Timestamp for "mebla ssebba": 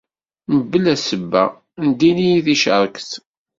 0.55-1.43